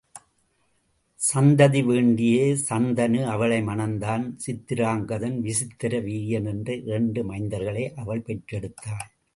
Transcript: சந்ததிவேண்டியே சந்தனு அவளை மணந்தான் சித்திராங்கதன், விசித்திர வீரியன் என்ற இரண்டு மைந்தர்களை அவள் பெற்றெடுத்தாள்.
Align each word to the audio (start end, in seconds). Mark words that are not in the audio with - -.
சந்ததிவேண்டியே 1.19 2.47
சந்தனு 2.69 3.21
அவளை 3.25 3.59
மணந்தான் 3.61 4.25
சித்திராங்கதன், 4.47 5.37
விசித்திர 5.39 5.99
வீரியன் 5.99 6.49
என்ற 6.49 6.75
இரண்டு 6.75 7.23
மைந்தர்களை 7.31 7.85
அவள் 7.95 8.25
பெற்றெடுத்தாள். 8.27 9.07